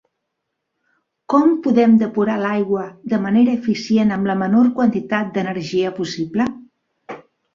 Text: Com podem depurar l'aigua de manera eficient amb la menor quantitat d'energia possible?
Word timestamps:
Com 1.33 1.51
podem 1.65 1.91
depurar 2.03 2.37
l'aigua 2.43 2.85
de 3.13 3.19
manera 3.27 3.53
eficient 3.59 4.15
amb 4.15 4.29
la 4.31 4.37
menor 4.41 4.71
quantitat 4.79 5.29
d'energia 5.37 5.95
possible? 6.01 6.49